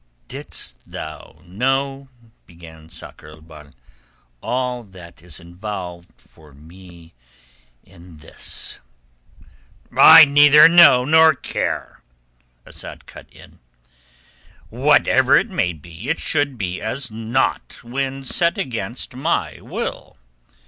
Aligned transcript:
'""Didst 0.27 0.79
thou 0.87 1.43
know," 1.45 2.07
began 2.47 2.89
Sakr 2.89 3.27
el 3.27 3.41
Bahr, 3.41 3.71
"all 4.41 4.83
that 4.83 5.21
is 5.21 5.39
involved 5.39 6.19
for 6.19 6.53
me 6.53 7.13
in 7.83 8.17
this...." 8.17 8.79
"I 9.95 10.25
neither 10.25 10.67
know 10.67 11.05
nor 11.05 11.35
care," 11.35 12.01
Asad 12.65 13.05
cut 13.05 13.31
in. 13.31 13.59
"Whatever 14.71 15.35
it 15.37 15.51
may 15.51 15.71
be, 15.71 16.09
it 16.09 16.17
should 16.19 16.57
be 16.57 16.81
as 16.81 17.11
naught 17.11 17.83
when 17.83 18.23
set 18.23 18.57
against 18.57 19.15
my 19.15 19.59
will." 19.61 20.17